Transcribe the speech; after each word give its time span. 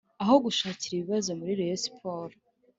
aho 0.21 0.35
gushakira 0.45 0.93
ibibazo 0.95 1.29
muri 1.39 1.51
rayon 1.59 1.81
sports 1.85 2.39